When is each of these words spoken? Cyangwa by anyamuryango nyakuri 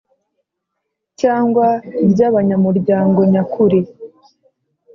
Cyangwa 1.21 1.67
by 2.11 2.19
anyamuryango 2.39 3.19
nyakuri 3.33 3.79